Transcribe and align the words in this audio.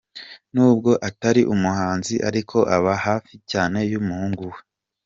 Nubwo 0.53 0.91
atari 1.09 1.41
umuhanzi 1.53 2.15
ariko 2.29 2.57
aba 2.75 2.93
hafi 3.05 3.35
cyane 3.51 3.79
y’umuhungu 3.91 4.43
we. 4.53 4.59